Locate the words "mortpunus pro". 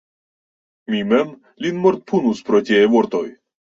1.85-2.63